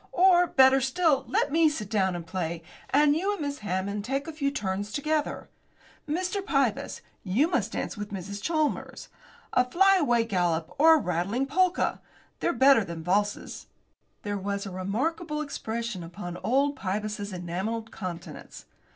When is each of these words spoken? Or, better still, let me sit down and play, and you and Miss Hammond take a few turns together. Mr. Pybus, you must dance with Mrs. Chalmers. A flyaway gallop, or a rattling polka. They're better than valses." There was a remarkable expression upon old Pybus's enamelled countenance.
Or, 0.13 0.47
better 0.47 0.81
still, 0.81 1.25
let 1.27 1.51
me 1.51 1.69
sit 1.69 1.87
down 1.87 2.15
and 2.15 2.25
play, 2.25 2.63
and 2.89 3.15
you 3.15 3.33
and 3.33 3.39
Miss 3.41 3.59
Hammond 3.59 4.03
take 4.03 4.27
a 4.27 4.33
few 4.33 4.49
turns 4.49 4.91
together. 4.91 5.47
Mr. 6.09 6.43
Pybus, 6.43 7.01
you 7.23 7.47
must 7.47 7.73
dance 7.73 7.95
with 7.95 8.09
Mrs. 8.09 8.41
Chalmers. 8.41 9.09
A 9.53 9.63
flyaway 9.63 10.25
gallop, 10.25 10.73
or 10.79 10.95
a 10.95 10.99
rattling 10.99 11.45
polka. 11.45 11.97
They're 12.39 12.51
better 12.51 12.83
than 12.83 13.03
valses." 13.03 13.67
There 14.23 14.39
was 14.39 14.65
a 14.65 14.71
remarkable 14.71 15.39
expression 15.39 16.01
upon 16.03 16.35
old 16.37 16.75
Pybus's 16.75 17.31
enamelled 17.31 17.91
countenance. 17.91 18.65